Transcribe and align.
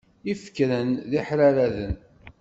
Ifekren 0.31 0.89
d 1.09 1.11
iḥraraden. 1.19 1.93